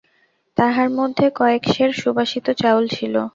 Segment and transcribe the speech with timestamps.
[0.57, 3.15] তাহার মধ্যে কয়েক সের সুবাসিত চাউল ছিল।